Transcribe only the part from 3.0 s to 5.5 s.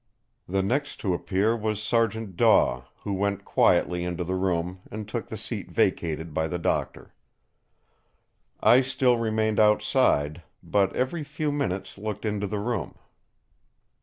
who went quietly into the room and took the